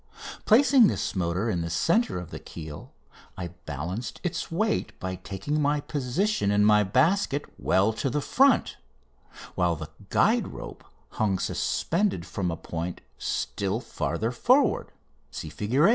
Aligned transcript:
Placing 0.45 0.87
this 0.87 1.15
motor 1.15 1.47
in 1.47 1.61
the 1.61 1.69
centre 1.69 2.17
of 2.17 2.31
the 2.31 2.39
keel 2.39 2.91
I 3.37 3.49
balanced 3.67 4.19
its 4.23 4.49
weight 4.51 4.99
by 4.99 5.13
taking 5.17 5.61
my 5.61 5.79
position 5.79 6.49
in 6.49 6.65
my 6.65 6.83
basket 6.83 7.45
well 7.59 7.93
to 7.93 8.09
the 8.09 8.19
front, 8.19 8.77
while 9.53 9.75
the 9.75 9.91
guide 10.09 10.47
rope 10.47 10.83
hung 11.09 11.37
suspended 11.37 12.25
from 12.25 12.49
a 12.49 12.57
point 12.57 13.01
still 13.19 13.79
farther 13.79 14.31
forward 14.31 14.91
(Fig. 15.29 15.79